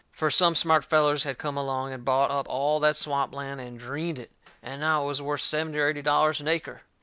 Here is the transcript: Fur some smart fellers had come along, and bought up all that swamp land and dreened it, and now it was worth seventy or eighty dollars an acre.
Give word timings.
Fur 0.11 0.31
some 0.31 0.55
smart 0.55 0.83
fellers 0.83 1.25
had 1.25 1.37
come 1.37 1.55
along, 1.55 1.93
and 1.93 2.03
bought 2.03 2.31
up 2.31 2.47
all 2.49 2.79
that 2.79 2.95
swamp 2.95 3.35
land 3.35 3.61
and 3.61 3.77
dreened 3.79 4.17
it, 4.17 4.31
and 4.63 4.81
now 4.81 5.03
it 5.03 5.05
was 5.05 5.21
worth 5.21 5.41
seventy 5.41 5.77
or 5.77 5.87
eighty 5.89 6.01
dollars 6.01 6.41
an 6.41 6.47
acre. 6.47 6.81